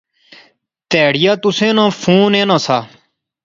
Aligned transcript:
تہاڑیا 0.89 1.33
تسیں 1.41 1.73
ناں 1.77 1.89
فون 2.01 2.31
ایناں 2.37 2.61
سا 2.65 2.77